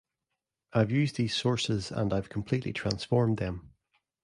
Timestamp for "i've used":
0.73-1.17